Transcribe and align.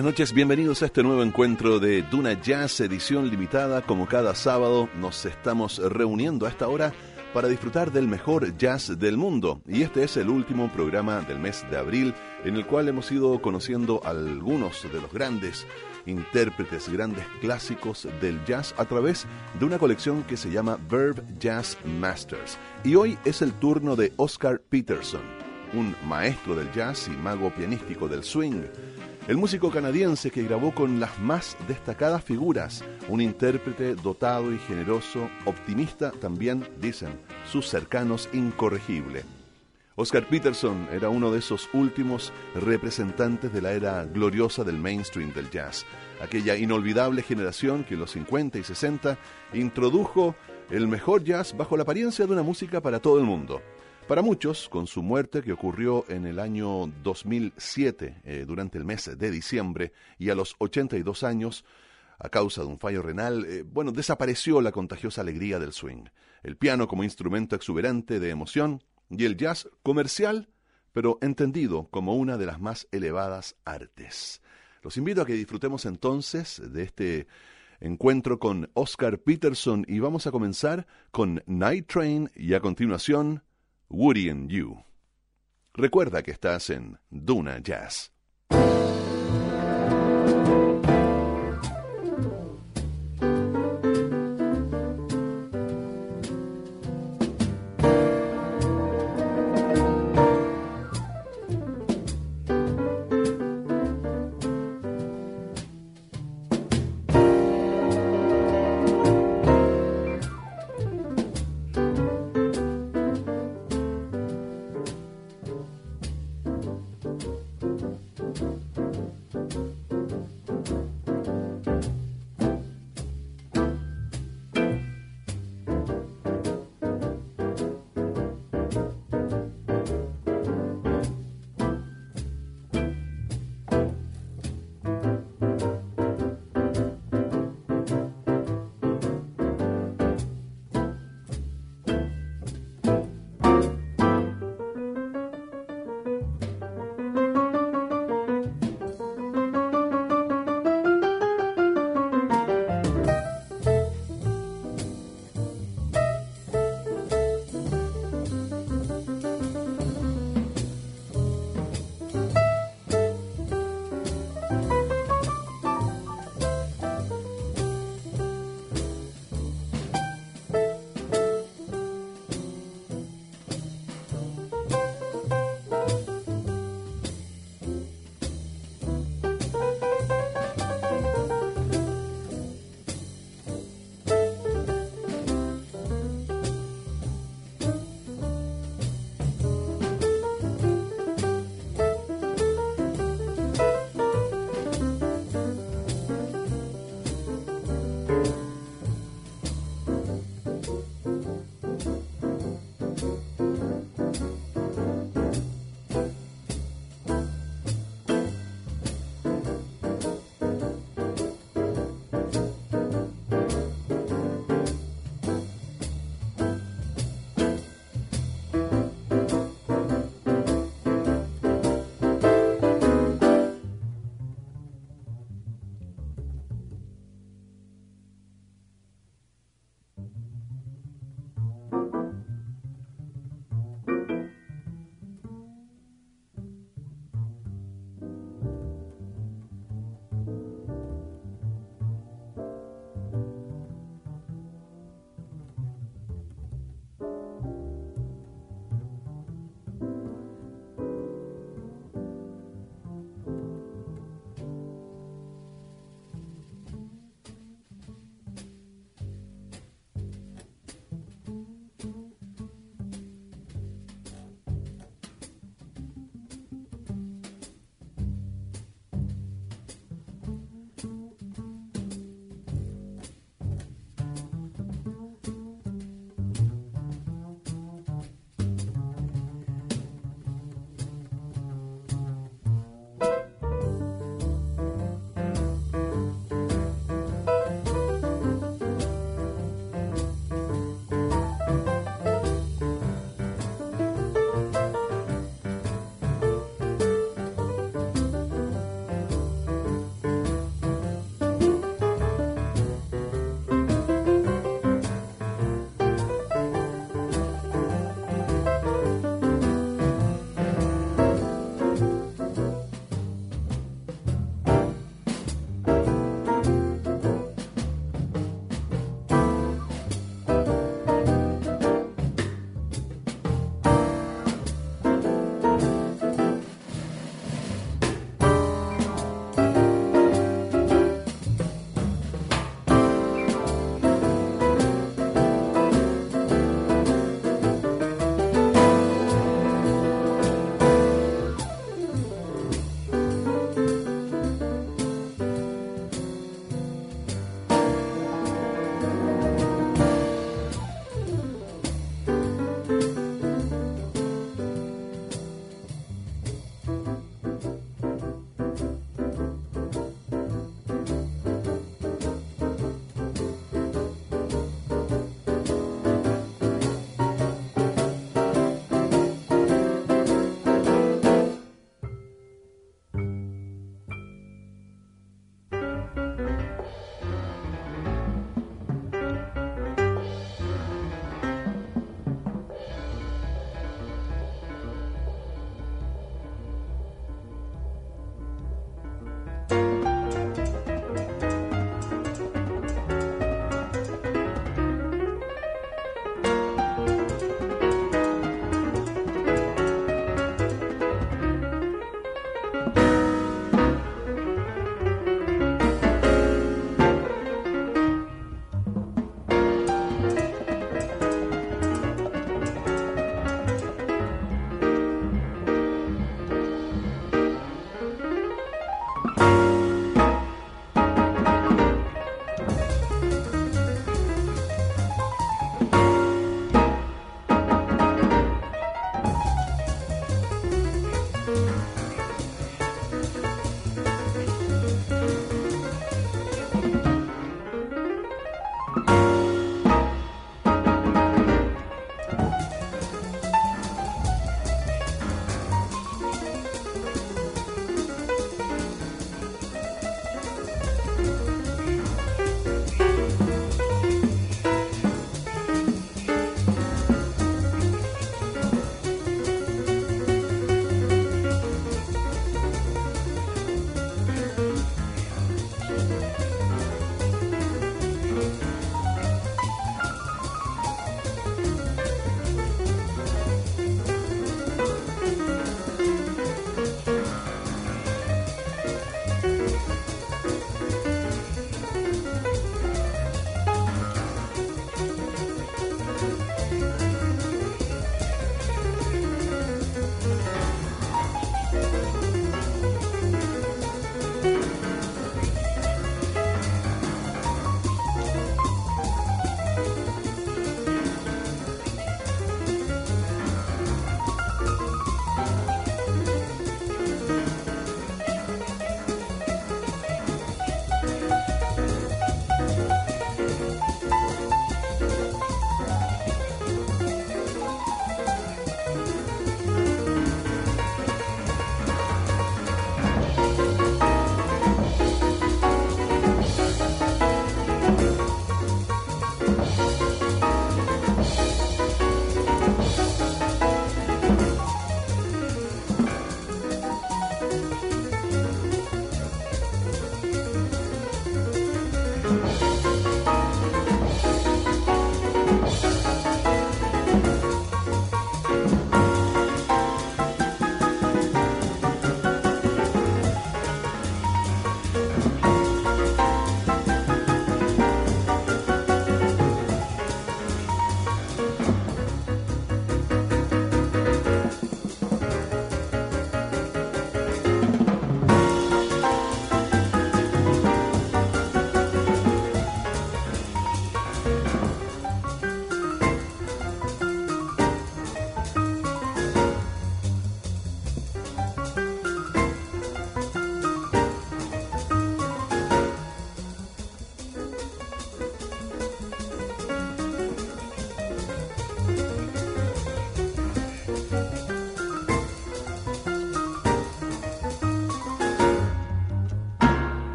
buenas 0.00 0.14
noches, 0.14 0.32
bienvenidos 0.32 0.82
a 0.82 0.86
este 0.86 1.02
nuevo 1.02 1.22
encuentro 1.22 1.78
de 1.78 2.00
Duna 2.00 2.32
Jazz, 2.40 2.80
edición 2.80 3.28
limitada. 3.28 3.82
Como 3.82 4.08
cada 4.08 4.34
sábado 4.34 4.88
nos 4.98 5.26
estamos 5.26 5.76
reuniendo 5.76 6.46
a 6.46 6.48
esta 6.48 6.68
hora 6.68 6.94
para 7.34 7.48
disfrutar 7.48 7.92
del 7.92 8.08
mejor 8.08 8.56
jazz 8.56 8.98
del 8.98 9.18
mundo. 9.18 9.60
Y 9.66 9.82
este 9.82 10.02
es 10.02 10.16
el 10.16 10.30
último 10.30 10.72
programa 10.72 11.20
del 11.20 11.38
mes 11.38 11.66
de 11.70 11.76
abril 11.76 12.14
en 12.46 12.56
el 12.56 12.64
cual 12.64 12.88
hemos 12.88 13.12
ido 13.12 13.42
conociendo 13.42 14.00
algunos 14.02 14.90
de 14.90 15.02
los 15.02 15.12
grandes 15.12 15.66
intérpretes, 16.06 16.88
grandes 16.88 17.26
clásicos 17.42 18.08
del 18.22 18.42
jazz 18.46 18.74
a 18.78 18.86
través 18.86 19.26
de 19.58 19.66
una 19.66 19.78
colección 19.78 20.22
que 20.22 20.38
se 20.38 20.50
llama 20.50 20.78
Verb 20.88 21.22
Jazz 21.38 21.76
Masters. 21.84 22.56
Y 22.84 22.94
hoy 22.94 23.18
es 23.26 23.42
el 23.42 23.52
turno 23.52 23.96
de 23.96 24.14
Oscar 24.16 24.62
Peterson, 24.62 25.20
un 25.74 25.94
maestro 26.06 26.54
del 26.54 26.72
jazz 26.72 27.06
y 27.08 27.10
mago 27.10 27.50
pianístico 27.50 28.08
del 28.08 28.24
swing 28.24 28.62
el 29.28 29.36
músico 29.36 29.70
canadiense 29.70 30.30
que 30.30 30.42
grabó 30.42 30.74
con 30.74 30.98
las 30.98 31.18
más 31.20 31.56
destacadas 31.68 32.24
figuras, 32.24 32.84
un 33.08 33.20
intérprete 33.20 33.94
dotado 33.94 34.52
y 34.52 34.58
generoso, 34.58 35.30
optimista 35.44 36.10
también, 36.10 36.66
dicen, 36.80 37.20
sus 37.50 37.68
cercanos 37.68 38.28
incorregible. 38.32 39.22
Oscar 39.96 40.26
Peterson 40.26 40.88
era 40.90 41.10
uno 41.10 41.30
de 41.30 41.40
esos 41.40 41.68
últimos 41.74 42.32
representantes 42.54 43.52
de 43.52 43.60
la 43.60 43.72
era 43.72 44.04
gloriosa 44.04 44.64
del 44.64 44.78
mainstream 44.78 45.32
del 45.34 45.50
jazz, 45.50 45.84
aquella 46.22 46.56
inolvidable 46.56 47.22
generación 47.22 47.84
que 47.84 47.94
en 47.94 48.00
los 48.00 48.12
50 48.12 48.58
y 48.58 48.64
60 48.64 49.18
introdujo 49.52 50.34
el 50.70 50.88
mejor 50.88 51.22
jazz 51.24 51.54
bajo 51.56 51.76
la 51.76 51.82
apariencia 51.82 52.26
de 52.26 52.32
una 52.32 52.42
música 52.42 52.80
para 52.80 53.00
todo 53.00 53.18
el 53.18 53.24
mundo. 53.24 53.60
Para 54.10 54.22
muchos, 54.22 54.68
con 54.68 54.88
su 54.88 55.04
muerte 55.04 55.40
que 55.40 55.52
ocurrió 55.52 56.04
en 56.08 56.26
el 56.26 56.40
año 56.40 56.88
2007, 57.04 58.22
eh, 58.24 58.44
durante 58.44 58.76
el 58.76 58.84
mes 58.84 59.08
de 59.16 59.30
diciembre, 59.30 59.92
y 60.18 60.30
a 60.30 60.34
los 60.34 60.56
82 60.58 61.22
años, 61.22 61.64
a 62.18 62.28
causa 62.28 62.62
de 62.62 62.66
un 62.66 62.80
fallo 62.80 63.02
renal, 63.02 63.44
eh, 63.44 63.62
bueno, 63.62 63.92
desapareció 63.92 64.60
la 64.62 64.72
contagiosa 64.72 65.20
alegría 65.20 65.60
del 65.60 65.72
swing, 65.72 66.06
el 66.42 66.56
piano 66.56 66.88
como 66.88 67.04
instrumento 67.04 67.54
exuberante 67.54 68.18
de 68.18 68.30
emoción 68.30 68.82
y 69.10 69.26
el 69.26 69.36
jazz 69.36 69.68
comercial, 69.84 70.48
pero 70.92 71.18
entendido 71.22 71.86
como 71.92 72.16
una 72.16 72.36
de 72.36 72.46
las 72.46 72.58
más 72.58 72.88
elevadas 72.90 73.54
artes. 73.64 74.42
Los 74.82 74.96
invito 74.96 75.22
a 75.22 75.24
que 75.24 75.34
disfrutemos 75.34 75.86
entonces 75.86 76.60
de 76.72 76.82
este 76.82 77.28
encuentro 77.78 78.40
con 78.40 78.72
Oscar 78.74 79.20
Peterson 79.20 79.84
y 79.86 80.00
vamos 80.00 80.26
a 80.26 80.32
comenzar 80.32 80.88
con 81.12 81.44
Night 81.46 81.86
Train 81.86 82.28
y 82.34 82.54
a 82.54 82.60
continuación 82.60 83.44
Woody 83.92 84.28
and 84.28 84.48
You. 84.48 84.84
Recuerda 85.74 86.22
que 86.22 86.30
estás 86.30 86.70
en 86.70 86.98
Duna 87.10 87.58
Jazz. 87.58 88.12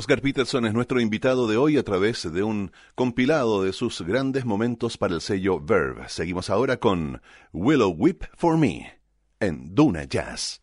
Oscar 0.00 0.22
Peterson 0.22 0.64
es 0.64 0.72
nuestro 0.72 0.98
invitado 0.98 1.46
de 1.46 1.58
hoy 1.58 1.76
a 1.76 1.82
través 1.82 2.32
de 2.32 2.42
un 2.42 2.72
compilado 2.94 3.64
de 3.64 3.74
sus 3.74 4.00
grandes 4.00 4.46
momentos 4.46 4.96
para 4.96 5.14
el 5.14 5.20
sello 5.20 5.60
Verve. 5.60 6.08
Seguimos 6.08 6.48
ahora 6.48 6.78
con 6.78 7.20
Willow 7.52 7.90
Whip 7.90 8.24
for 8.34 8.56
Me 8.56 8.98
en 9.40 9.74
Duna 9.74 10.04
Jazz. 10.04 10.62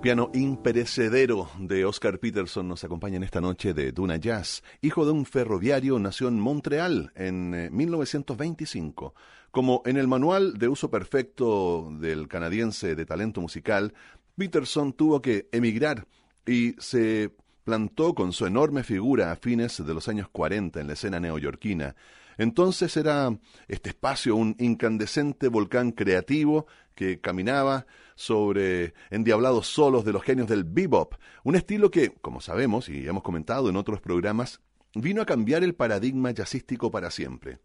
Piano 0.00 0.30
imperecedero 0.32 1.50
de 1.58 1.84
Oscar 1.84 2.18
Peterson 2.18 2.66
nos 2.66 2.84
acompaña 2.84 3.16
en 3.16 3.22
esta 3.22 3.42
noche 3.42 3.74
de 3.74 3.92
Duna 3.92 4.16
Jazz. 4.16 4.62
Hijo 4.80 5.04
de 5.04 5.12
un 5.12 5.26
ferroviario, 5.26 5.98
nació 5.98 6.28
en 6.28 6.40
Montreal 6.40 7.12
en 7.14 7.68
1925. 7.70 9.14
Eh, 9.14 9.20
Como 9.50 9.82
en 9.84 9.98
el 9.98 10.08
manual 10.08 10.56
de 10.56 10.68
uso 10.68 10.90
perfecto 10.90 11.90
del 12.00 12.28
canadiense 12.28 12.94
de 12.94 13.04
talento 13.04 13.42
musical, 13.42 13.92
Peterson 14.36 14.94
tuvo 14.94 15.20
que 15.20 15.48
emigrar 15.52 16.06
y 16.46 16.72
se 16.78 17.34
plantó 17.64 18.14
con 18.14 18.32
su 18.32 18.46
enorme 18.46 18.84
figura 18.84 19.32
a 19.32 19.36
fines 19.36 19.84
de 19.84 19.92
los 19.92 20.08
años 20.08 20.28
40 20.30 20.80
en 20.80 20.86
la 20.86 20.94
escena 20.94 21.20
neoyorquina. 21.20 21.94
Entonces 22.38 22.96
era 22.96 23.38
este 23.68 23.90
espacio 23.90 24.34
un 24.34 24.56
incandescente 24.58 25.48
volcán 25.48 25.92
creativo 25.92 26.66
que 26.94 27.20
caminaba 27.20 27.86
sobre 28.20 28.92
endiablados 29.08 29.66
solos 29.66 30.04
de 30.04 30.12
los 30.12 30.22
genios 30.22 30.46
del 30.46 30.64
bebop, 30.64 31.14
un 31.42 31.56
estilo 31.56 31.90
que, 31.90 32.10
como 32.20 32.42
sabemos 32.42 32.90
y 32.90 33.08
hemos 33.08 33.22
comentado 33.22 33.70
en 33.70 33.76
otros 33.76 34.02
programas, 34.02 34.60
vino 34.94 35.22
a 35.22 35.26
cambiar 35.26 35.64
el 35.64 35.74
paradigma 35.74 36.30
jazzístico 36.30 36.90
para 36.90 37.10
siempre. 37.10 37.60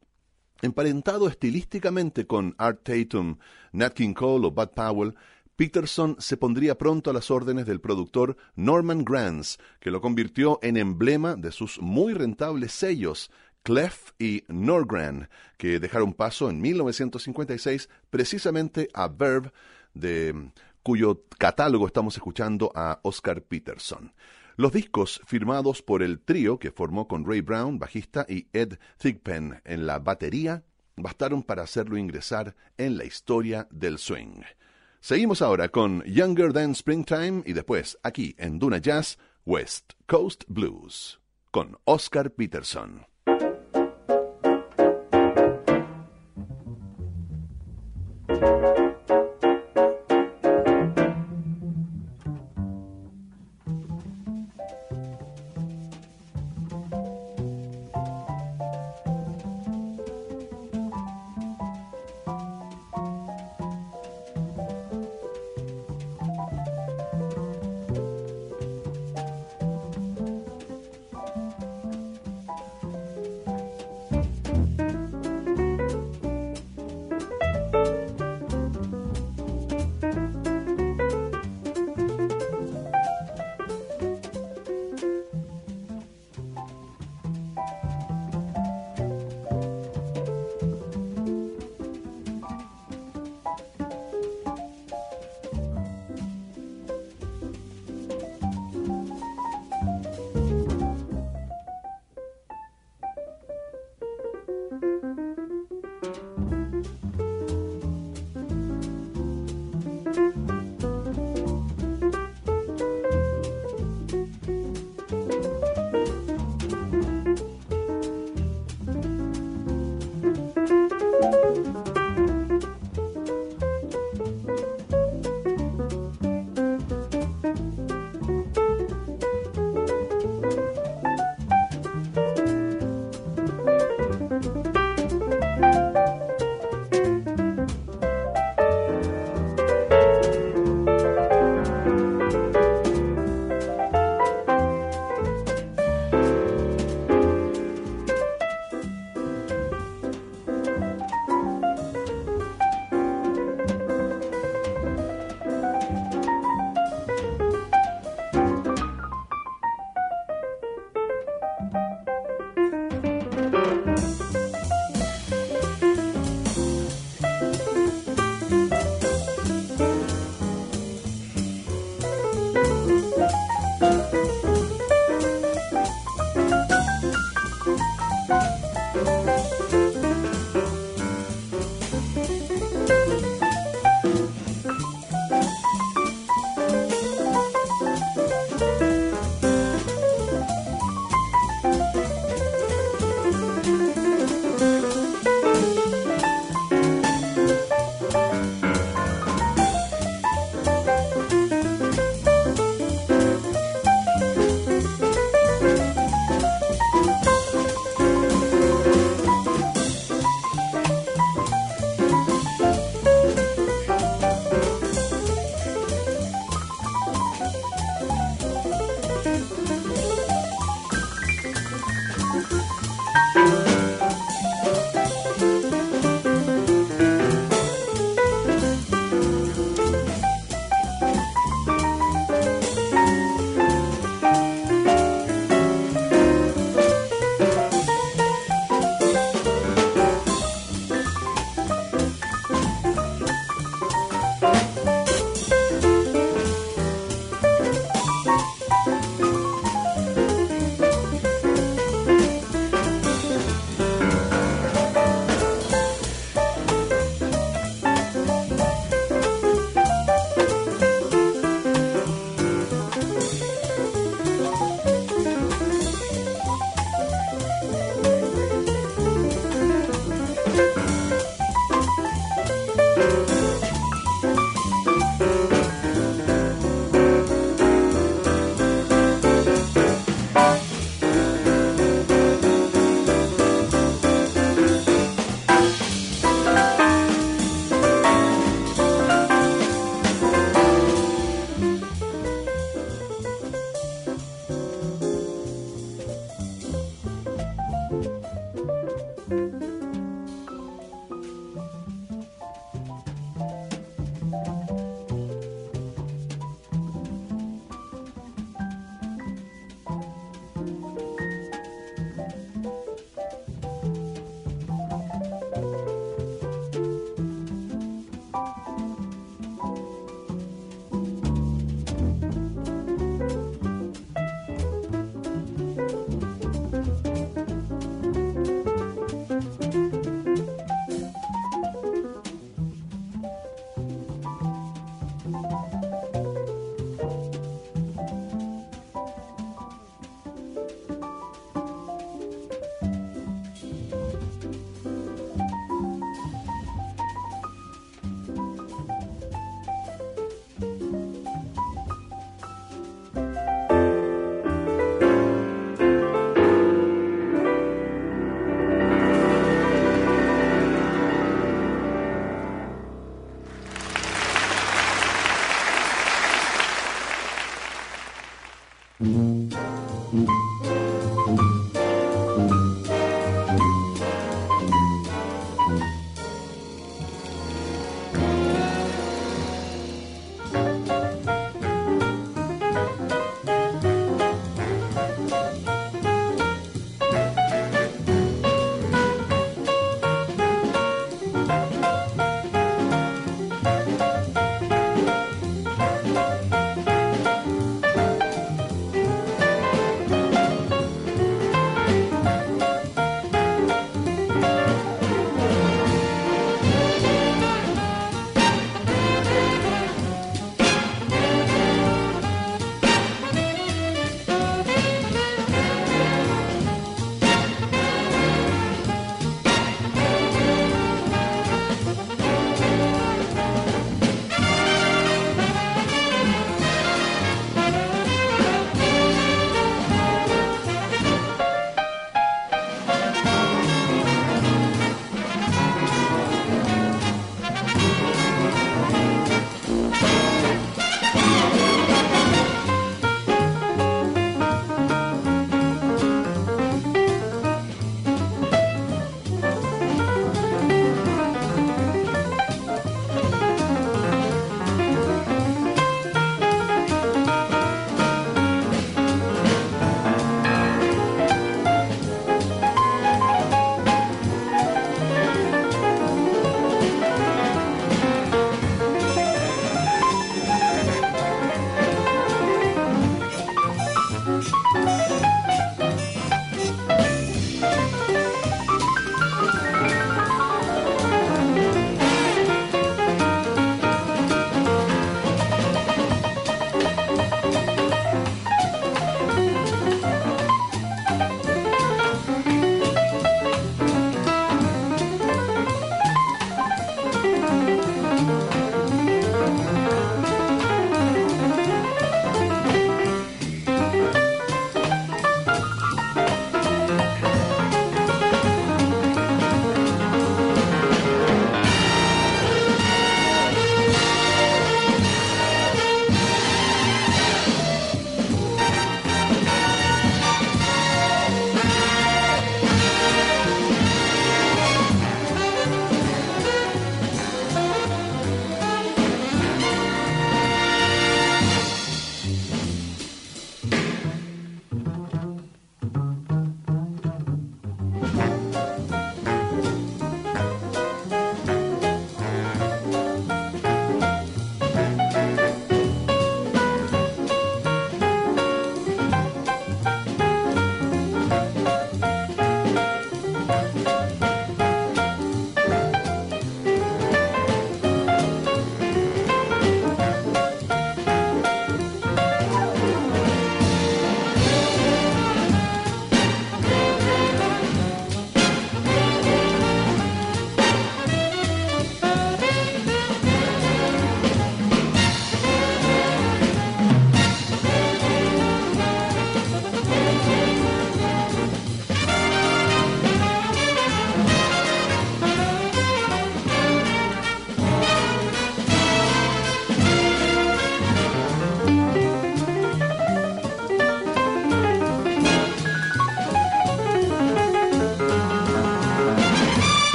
Emparentado 0.62 1.28
estilísticamente 1.28 2.26
con 2.26 2.56
Art 2.58 2.84
Tatum, 2.84 3.38
Nat 3.74 3.96
King 3.96 4.14
Cole 4.14 4.48
o 4.48 4.52
Bud 4.52 4.70
Powell, 4.70 5.16
Peterson 5.58 6.16
se 6.20 6.38
pondría 6.38 6.78
pronto 6.78 7.10
a 7.10 7.14
las 7.14 7.32
órdenes 7.32 7.66
del 7.66 7.82
productor 7.82 8.38
Norman 8.56 9.04
Granz, 9.04 9.58
que 9.82 9.92
lo 9.92 10.00
convirtió 10.00 10.60
en 10.62 10.78
emblema 10.78 11.36
de 11.36 11.52
sus 11.52 11.82
muy 11.82 12.14
rentables 12.14 12.72
sellos, 12.72 13.30
Clef 13.64 14.12
y 14.20 14.46
Norgran, 14.48 15.28
que 15.58 15.82
dejaron 15.82 16.14
paso 16.14 16.50
en 16.50 16.62
1956 16.62 17.90
precisamente 18.10 18.88
a 18.94 19.10
Verve 19.10 19.52
de 19.96 20.52
cuyo 20.84 21.24
catálogo 21.40 21.88
estamos 21.88 22.16
escuchando 22.16 22.72
a 22.76 23.00
Oscar 23.02 23.42
Peterson. 23.42 24.14
Los 24.56 24.72
discos 24.72 25.20
firmados 25.26 25.82
por 25.82 26.04
el 26.04 26.20
trío 26.20 26.60
que 26.60 26.72
formó 26.72 27.08
con 27.08 27.26
Ray 27.26 27.42
Brown, 27.42 27.80
bajista, 27.80 28.26
y 28.30 28.48
Ed 28.54 28.78
Thigpen 29.00 29.62
en 29.66 29.88
la 29.88 29.98
batería, 30.00 30.64
bastaron 30.96 31.44
para 31.44 31.64
hacerlo 31.64 31.98
ingresar 31.98 32.56
en 32.78 32.98
la 32.98 33.04
historia 33.06 33.68
del 33.72 33.98
swing. 33.98 34.44
Seguimos 35.02 35.42
ahora 35.42 35.70
con 35.70 36.04
Younger 36.04 36.54
Than 36.54 36.72
Springtime 36.72 37.44
y 37.46 37.54
después, 37.54 37.98
aquí 38.02 38.36
en 38.38 38.60
Duna 38.60 38.78
Jazz, 38.78 39.18
West 39.46 39.94
Coast 40.08 40.44
Blues, 40.48 41.20
con 41.52 41.78
Oscar 41.84 42.32
Peterson. 42.32 43.06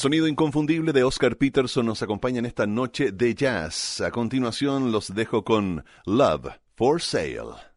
Sonido 0.00 0.26
inconfundible 0.26 0.94
de 0.94 1.04
Oscar 1.04 1.36
Peterson 1.36 1.84
nos 1.84 2.02
acompaña 2.02 2.38
en 2.38 2.46
esta 2.46 2.66
noche 2.66 3.12
de 3.12 3.34
jazz. 3.34 4.00
A 4.00 4.10
continuación 4.10 4.92
los 4.92 5.14
dejo 5.14 5.44
con 5.44 5.84
Love 6.06 6.58
for 6.74 7.02
Sale. 7.02 7.69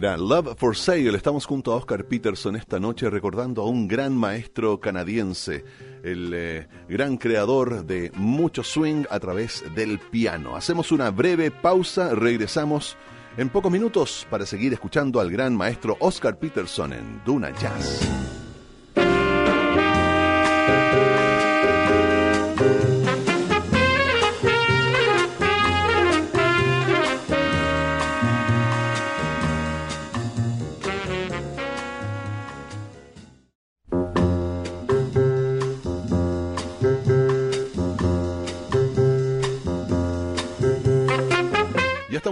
Love 0.00 0.56
for 0.56 0.74
Sale. 0.74 1.14
Estamos 1.14 1.44
junto 1.44 1.72
a 1.72 1.76
Oscar 1.76 2.06
Peterson 2.06 2.56
esta 2.56 2.80
noche 2.80 3.10
recordando 3.10 3.60
a 3.60 3.66
un 3.66 3.86
gran 3.86 4.16
maestro 4.16 4.80
canadiense, 4.80 5.62
el 6.02 6.32
eh, 6.32 6.68
gran 6.88 7.18
creador 7.18 7.84
de 7.84 8.10
mucho 8.14 8.62
swing 8.62 9.04
a 9.10 9.20
través 9.20 9.62
del 9.74 9.98
piano. 9.98 10.56
Hacemos 10.56 10.90
una 10.90 11.10
breve 11.10 11.50
pausa, 11.50 12.14
regresamos 12.14 12.96
en 13.36 13.50
pocos 13.50 13.70
minutos 13.70 14.26
para 14.30 14.46
seguir 14.46 14.72
escuchando 14.72 15.20
al 15.20 15.30
gran 15.30 15.54
maestro 15.54 15.98
Oscar 16.00 16.38
Peterson 16.38 16.94
en 16.94 17.22
Duna 17.26 17.50
Jazz. 17.60 18.49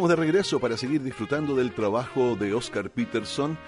De 0.09 0.17
regreso 0.17 0.59
para 0.59 0.79
seguir 0.79 1.03
disfrutando 1.03 1.55
del 1.55 1.73
trabajo 1.73 2.35
de 2.35 2.55
Oscar 2.55 2.91
Peterson, 2.91 3.59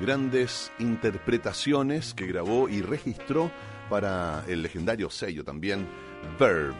grandes 0.00 0.72
interpretaciones 0.78 2.14
que 2.14 2.26
grabó 2.26 2.70
y 2.70 2.80
registró 2.80 3.50
para 3.90 4.42
el 4.48 4.62
legendario 4.62 5.10
sello 5.10 5.44
también 5.44 5.86
Verb. 6.38 6.74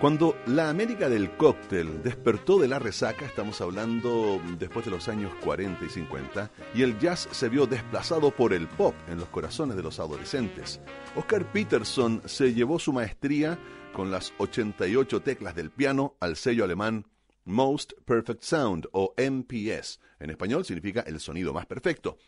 Cuando 0.00 0.36
la 0.46 0.68
América 0.68 1.08
del 1.08 1.34
cóctel 1.36 2.02
despertó 2.02 2.58
de 2.58 2.68
la 2.68 2.78
resaca, 2.78 3.24
estamos 3.24 3.60
hablando 3.62 4.38
después 4.58 4.84
de 4.84 4.90
los 4.90 5.08
años 5.08 5.32
40 5.42 5.84
y 5.86 5.88
50, 5.88 6.50
y 6.74 6.82
el 6.82 6.98
jazz 6.98 7.28
se 7.30 7.48
vio 7.48 7.66
desplazado 7.66 8.30
por 8.32 8.52
el 8.52 8.68
pop 8.68 8.94
en 9.08 9.18
los 9.18 9.28
corazones 9.28 9.76
de 9.76 9.82
los 9.82 9.98
adolescentes. 9.98 10.80
Oscar 11.16 11.50
Peterson 11.52 12.20
se 12.26 12.52
llevó 12.52 12.78
su 12.78 12.92
maestría 12.92 13.58
con 13.94 14.10
las 14.10 14.34
88 14.38 15.22
teclas 15.22 15.54
del 15.54 15.70
piano 15.70 16.16
al 16.20 16.36
sello 16.36 16.64
alemán 16.64 17.06
Most 17.44 17.92
Perfect 18.04 18.42
Sound 18.42 18.88
o 18.92 19.14
MPS. 19.16 20.00
En 20.20 20.30
español 20.30 20.64
significa 20.64 21.00
el 21.00 21.20
sonido 21.20 21.52
más 21.52 21.66
perfecto. 21.66 22.18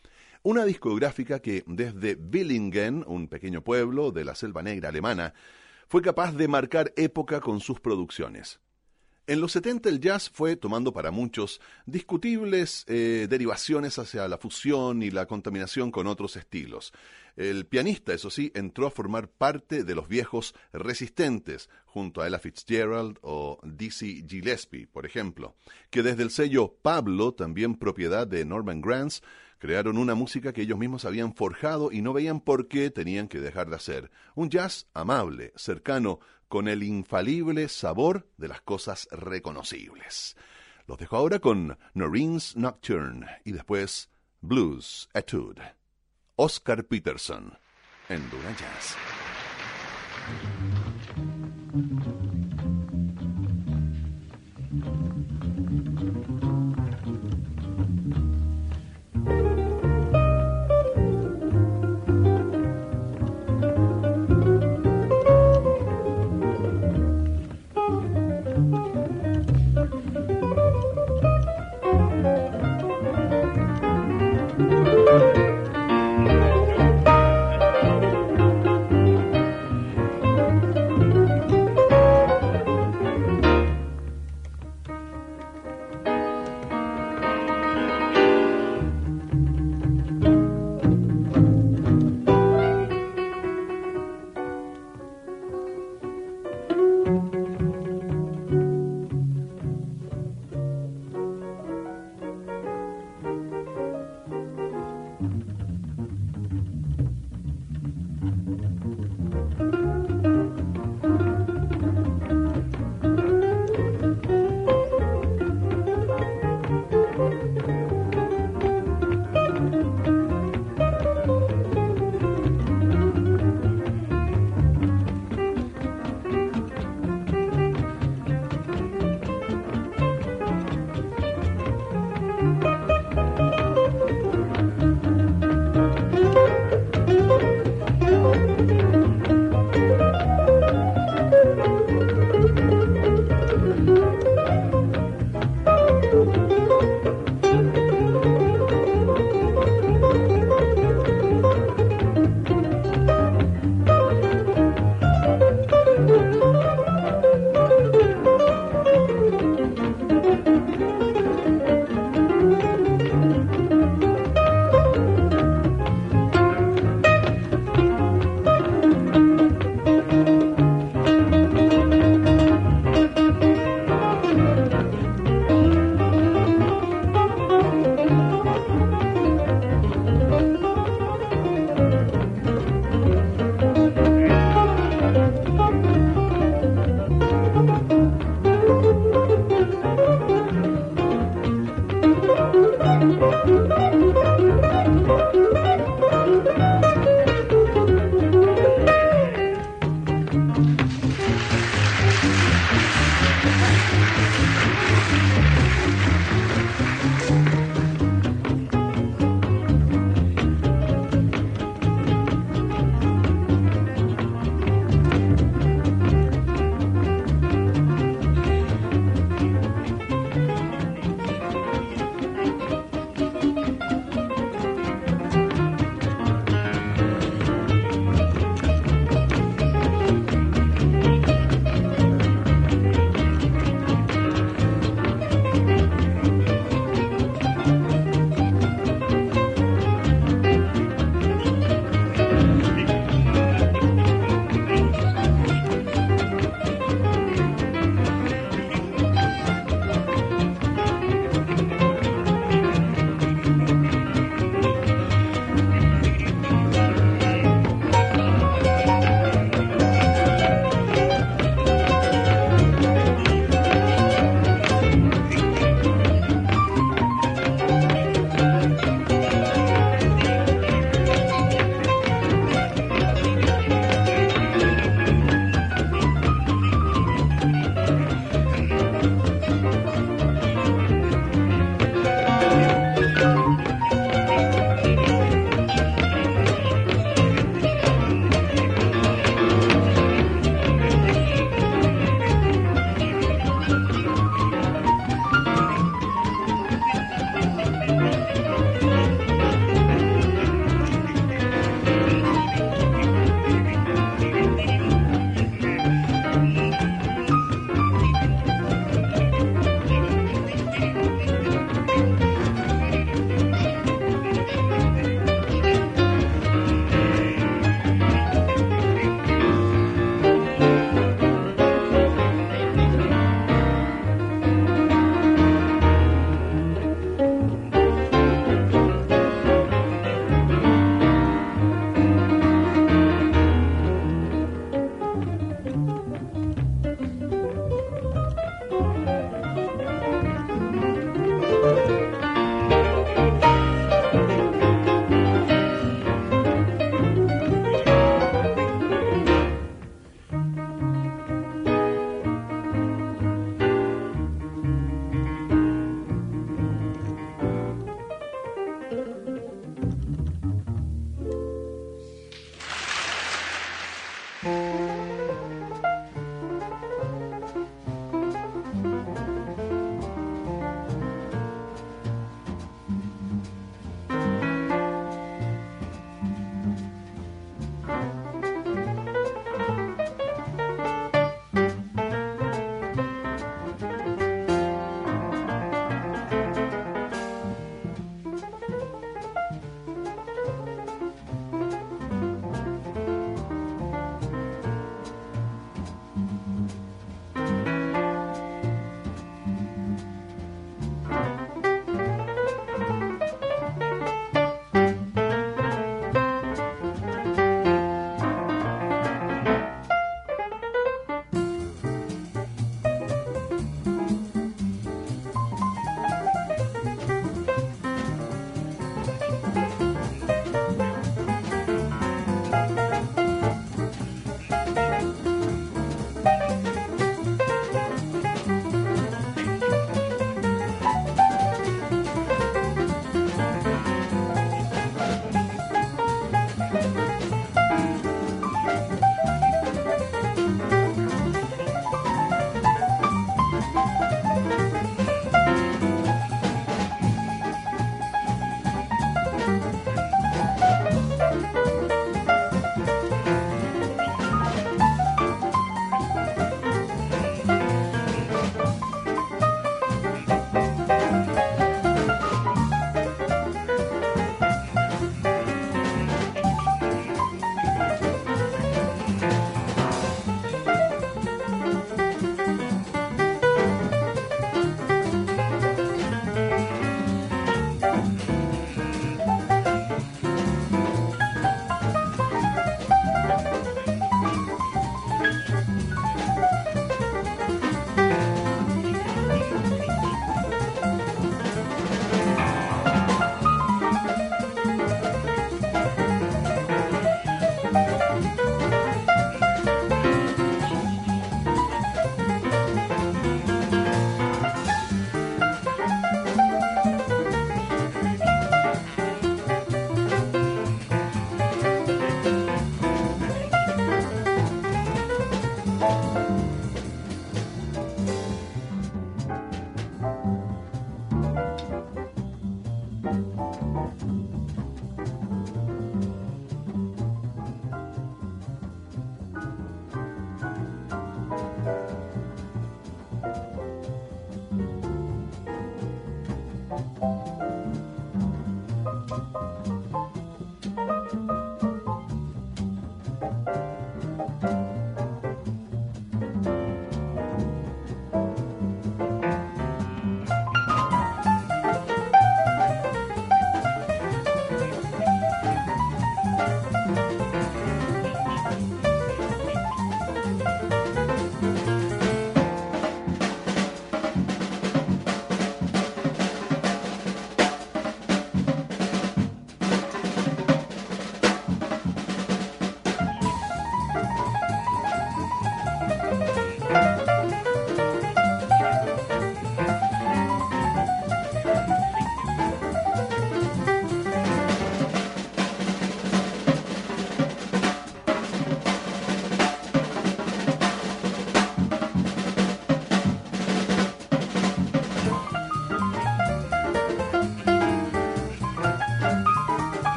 Una 0.43 0.65
discográfica 0.65 1.41
que 1.41 1.65
desde 1.67 2.17
Willingen, 2.17 3.05
un 3.07 3.29
pequeño 3.29 3.63
pueblo 3.63 4.11
de 4.11 4.25
la 4.25 4.35
selva 4.35 4.63
negra 4.63 4.91
alemana, 4.91 5.33
fue 5.89 6.03
capaz 6.03 6.33
de 6.33 6.49
marcar 6.49 6.93
época 6.97 7.41
con 7.41 7.61
sus 7.61 7.81
producciones. 7.81 8.61
En 9.27 9.41
los 9.41 9.53
70 9.53 9.89
el 9.89 10.01
jazz 10.01 10.29
fue 10.29 10.55
tomando 10.55 10.93
para 10.93 11.11
muchos 11.11 11.59
discutibles 11.87 12.85
eh, 12.89 13.27
derivaciones 13.31 13.99
hacia 13.99 14.29
la 14.29 14.37
fusión 14.37 15.03
y 15.03 15.11
la 15.11 15.25
contaminación 15.25 15.91
con 15.91 16.07
otros 16.07 16.37
estilos. 16.37 16.93
El 17.37 17.67
pianista, 17.67 18.13
eso 18.13 18.31
sí, 18.31 18.53
entró 18.55 18.87
a 18.87 18.91
formar 18.91 19.29
parte 19.29 19.83
de 19.83 19.95
los 19.95 20.09
viejos 20.09 20.55
resistentes, 20.73 21.69
junto 21.85 22.23
a 22.23 22.29
Ella 22.29 22.39
Fitzgerald 22.39 23.19
o 23.23 23.59
Dizzy 23.65 24.25
Gillespie, 24.29 24.87
por 24.87 25.05
ejemplo, 25.05 25.57
que 25.91 26.03
desde 26.03 26.23
el 26.23 26.31
sello 26.31 26.77
Pablo, 26.81 27.33
también 27.33 27.75
propiedad 27.75 28.27
de 28.27 28.45
Norman 28.45 28.81
Granz, 28.81 29.21
crearon 29.59 29.99
una 29.99 30.15
música 30.15 30.53
que 30.53 30.63
ellos 30.63 30.79
mismos 30.79 31.05
habían 31.05 31.35
forjado 31.35 31.91
y 31.91 32.03
no 32.03 32.13
veían 32.13 32.41
por 32.41 32.69
qué 32.69 32.91
tenían 32.91 33.29
que 33.29 33.41
dejar 33.41 33.69
de 33.69 33.77
hacer. 33.77 34.11
Un 34.35 34.51
jazz 34.51 34.87
amable, 34.93 35.53
cercano, 35.57 36.21
con 36.49 36.69
el 36.69 36.83
infalible 36.83 37.69
sabor 37.69 38.29
de 38.37 38.49
las 38.49 38.61
cosas 38.61 39.09
reconocibles. 39.11 40.37
Los 40.87 40.99
dejo 40.99 41.17
ahora 41.17 41.39
con 41.39 41.79
Noreen's 41.95 42.57
Nocturne 42.57 43.27
y 43.45 43.53
después 43.53 44.11
Blues 44.41 45.09
Etude. 45.15 45.84
Oscar 46.37 46.85
Peterson 46.85 47.57
en 48.09 48.29
Duna 48.29 48.57
Jazz. 48.59 48.97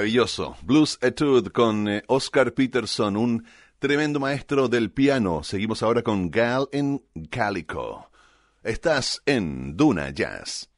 Maravilloso. 0.00 0.56
Blues 0.62 0.98
Etude 1.02 1.50
con 1.50 1.86
eh, 1.86 2.02
Oscar 2.06 2.54
Peterson, 2.54 3.18
un 3.18 3.44
tremendo 3.78 4.18
maestro 4.18 4.66
del 4.66 4.90
piano. 4.90 5.42
Seguimos 5.42 5.82
ahora 5.82 6.02
con 6.02 6.30
Gal 6.30 6.70
en 6.72 7.04
Calico. 7.28 8.10
Estás 8.62 9.20
en 9.26 9.76
Duna 9.76 10.08
Jazz. 10.08 10.69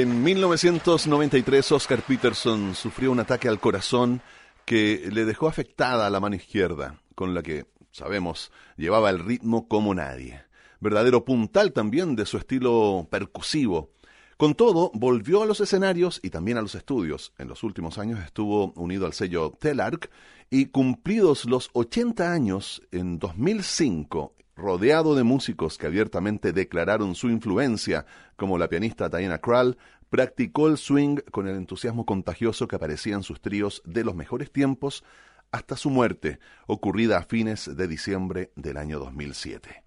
En 0.00 0.22
1993 0.22 1.72
Oscar 1.72 2.02
Peterson 2.02 2.76
sufrió 2.76 3.10
un 3.10 3.18
ataque 3.18 3.48
al 3.48 3.58
corazón 3.58 4.22
que 4.64 5.08
le 5.10 5.24
dejó 5.24 5.48
afectada 5.48 6.08
la 6.08 6.20
mano 6.20 6.36
izquierda, 6.36 7.00
con 7.16 7.34
la 7.34 7.42
que, 7.42 7.66
sabemos, 7.90 8.52
llevaba 8.76 9.10
el 9.10 9.18
ritmo 9.18 9.66
como 9.66 9.96
nadie. 9.96 10.40
Verdadero 10.78 11.24
puntal 11.24 11.72
también 11.72 12.14
de 12.14 12.26
su 12.26 12.36
estilo 12.36 13.08
percusivo. 13.10 13.90
Con 14.36 14.54
todo, 14.54 14.92
volvió 14.94 15.42
a 15.42 15.46
los 15.46 15.60
escenarios 15.60 16.20
y 16.22 16.30
también 16.30 16.58
a 16.58 16.62
los 16.62 16.76
estudios. 16.76 17.32
En 17.36 17.48
los 17.48 17.64
últimos 17.64 17.98
años 17.98 18.20
estuvo 18.20 18.70
unido 18.76 19.04
al 19.04 19.14
sello 19.14 19.50
Telarc 19.58 20.12
y 20.48 20.66
cumplidos 20.66 21.44
los 21.44 21.70
80 21.72 22.32
años, 22.32 22.82
en 22.92 23.18
2005 23.18 24.37
rodeado 24.58 25.14
de 25.14 25.22
músicos 25.22 25.78
que 25.78 25.86
abiertamente 25.86 26.52
declararon 26.52 27.14
su 27.14 27.30
influencia, 27.30 28.04
como 28.36 28.58
la 28.58 28.68
pianista 28.68 29.08
Diana 29.08 29.38
Krall, 29.38 29.78
practicó 30.10 30.66
el 30.68 30.76
swing 30.76 31.18
con 31.30 31.46
el 31.48 31.56
entusiasmo 31.56 32.04
contagioso 32.04 32.66
que 32.66 32.76
aparecía 32.76 33.14
en 33.14 33.22
sus 33.22 33.40
tríos 33.40 33.82
de 33.86 34.04
los 34.04 34.14
mejores 34.14 34.50
tiempos 34.50 35.04
hasta 35.52 35.76
su 35.76 35.90
muerte, 35.90 36.40
ocurrida 36.66 37.18
a 37.18 37.22
fines 37.22 37.74
de 37.74 37.88
diciembre 37.88 38.52
del 38.56 38.76
año 38.76 38.98
2007. 38.98 39.84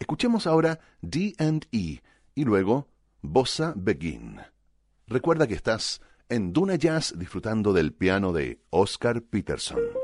Escuchemos 0.00 0.46
ahora 0.46 0.80
D&E 1.02 2.02
y 2.34 2.44
luego 2.44 2.88
Bossa 3.20 3.74
Begin. 3.76 4.40
Recuerda 5.06 5.46
que 5.46 5.54
estás 5.54 6.00
en 6.28 6.52
Duna 6.52 6.76
Jazz 6.76 7.14
disfrutando 7.16 7.72
del 7.72 7.92
piano 7.92 8.32
de 8.32 8.58
Oscar 8.70 9.22
Peterson. 9.22 10.03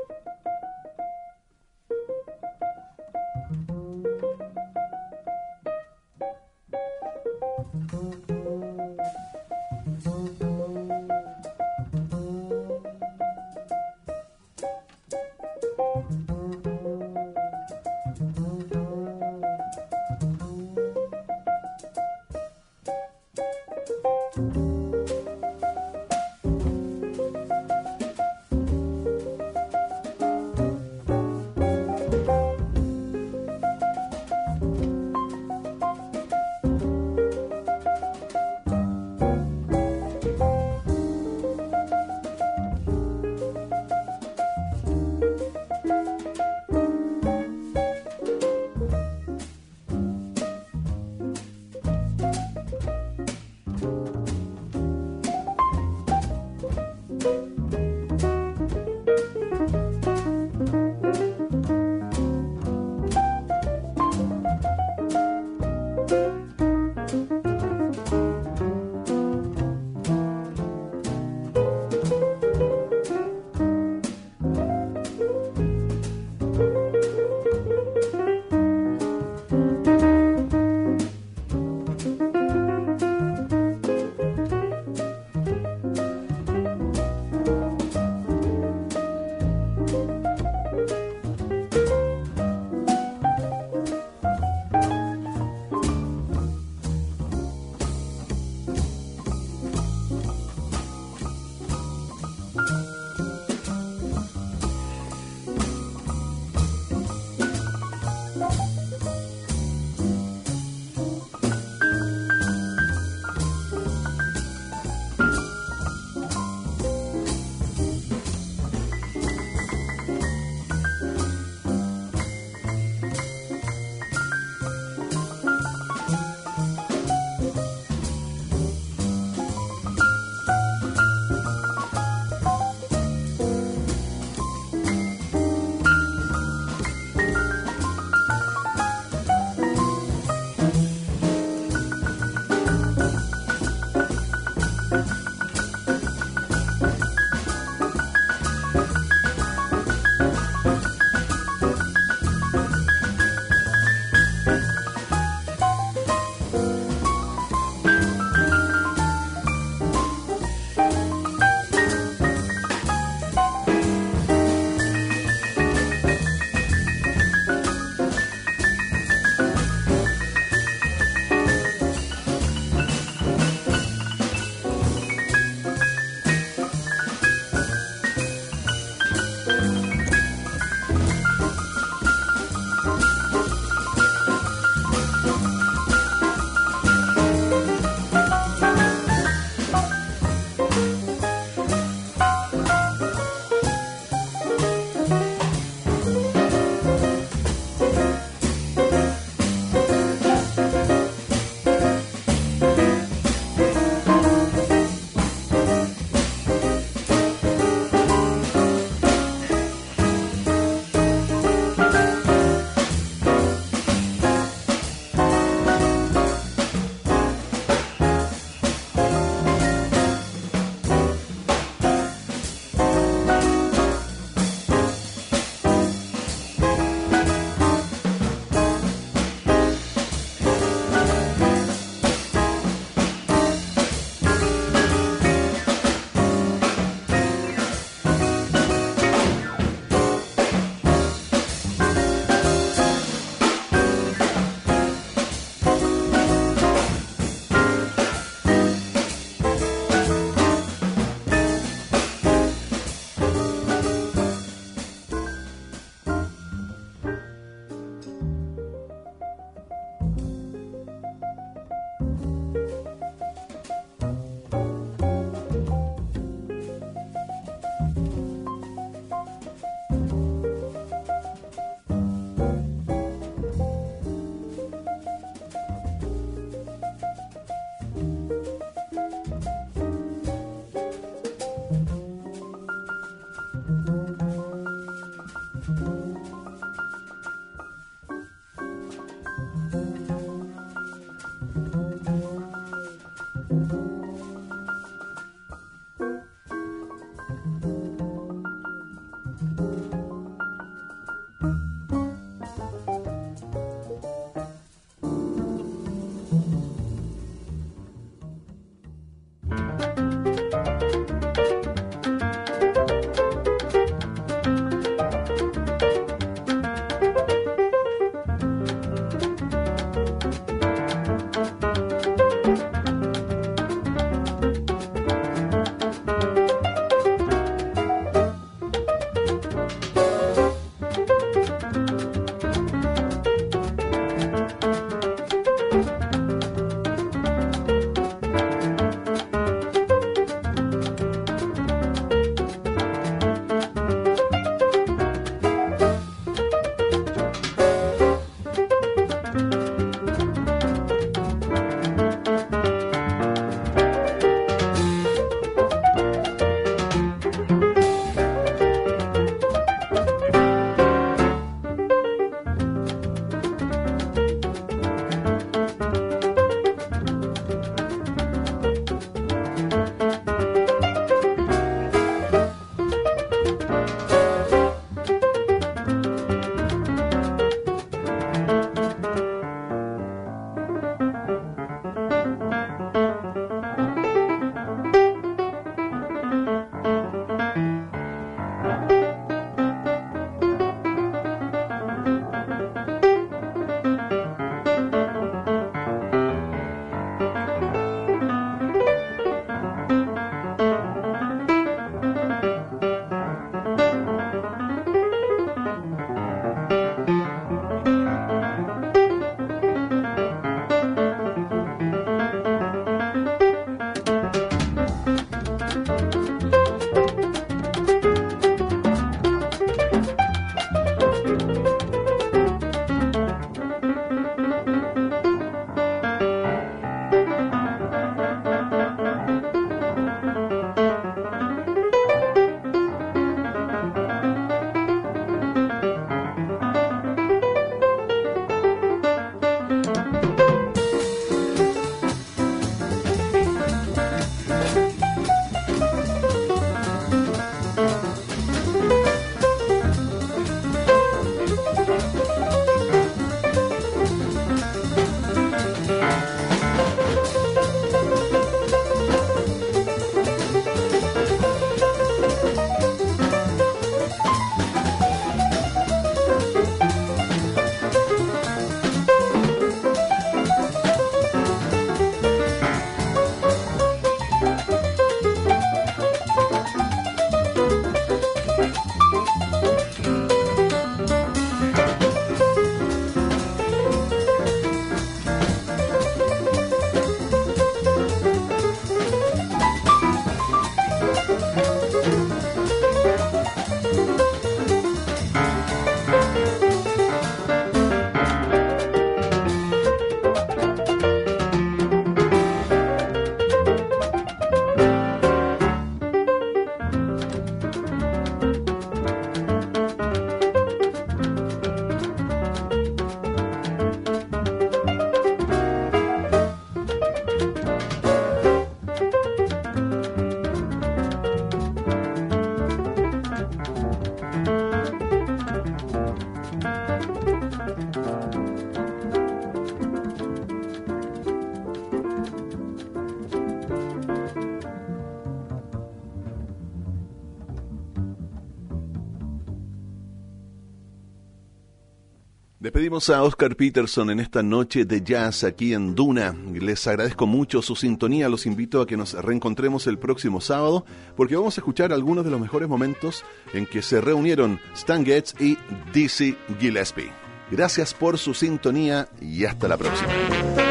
A 543.09 543.23
Oscar 543.23 543.55
Peterson 543.55 544.11
en 544.11 544.19
esta 544.19 544.43
noche 544.43 544.85
de 544.85 545.01
jazz 545.01 545.43
aquí 545.43 545.73
en 545.73 545.95
Duna. 545.95 546.35
Les 546.53 546.85
agradezco 546.85 547.25
mucho 547.25 547.63
su 547.63 547.75
sintonía. 547.75 548.29
Los 548.29 548.45
invito 548.45 548.79
a 548.79 548.85
que 548.85 548.95
nos 548.95 549.13
reencontremos 549.13 549.87
el 549.87 549.97
próximo 549.97 550.39
sábado 550.39 550.85
porque 551.15 551.35
vamos 551.35 551.57
a 551.57 551.61
escuchar 551.61 551.93
algunos 551.93 552.23
de 552.23 552.29
los 552.29 552.39
mejores 552.39 552.69
momentos 552.69 553.25
en 553.53 553.65
que 553.65 553.81
se 553.81 554.01
reunieron 554.01 554.59
Stan 554.75 555.03
Getz 555.03 555.33
y 555.41 555.57
Dizzy 555.91 556.37
Gillespie. 556.59 557.11
Gracias 557.49 557.95
por 557.95 558.19
su 558.19 558.35
sintonía 558.35 559.09
y 559.19 559.45
hasta 559.45 559.67
la 559.67 559.77
próxima. 559.77 560.70